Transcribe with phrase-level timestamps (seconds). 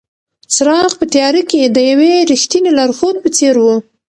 [0.53, 3.65] څراغ په تیاره کې د یوې رښتینې لارښود په څېر و.